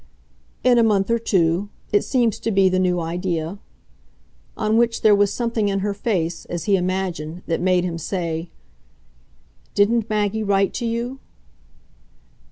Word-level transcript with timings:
"In 0.63 0.79
a 0.79 0.83
month 0.83 1.11
or 1.11 1.19
two 1.19 1.69
it 1.91 2.01
seems 2.03 2.39
to 2.39 2.49
be 2.49 2.69
the 2.69 2.79
new 2.79 2.99
idea." 2.99 3.59
On 4.57 4.75
which 4.77 5.03
there 5.03 5.13
was 5.13 5.31
something 5.31 5.67
in 5.69 5.81
her 5.81 5.93
face 5.93 6.45
as 6.45 6.63
he 6.63 6.75
imagined 6.75 7.43
that 7.45 7.61
made 7.61 7.83
him 7.83 7.99
say: 7.99 8.49
"Didn't 9.75 10.09
Maggie 10.09 10.41
write 10.41 10.73
to 10.73 10.87
you?" 10.87 11.19